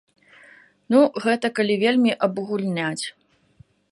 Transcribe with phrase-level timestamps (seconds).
[0.93, 3.05] Ну, гэта калі вельмі абагульняць.